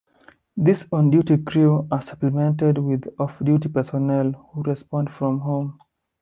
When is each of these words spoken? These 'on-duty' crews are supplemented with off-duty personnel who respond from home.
These 0.57 0.87
'on-duty' 0.91 1.43
crews 1.43 1.85
are 1.91 2.01
supplemented 2.01 2.79
with 2.79 3.07
off-duty 3.19 3.69
personnel 3.69 4.31
who 4.51 4.63
respond 4.63 5.11
from 5.11 5.41
home. 5.41 5.79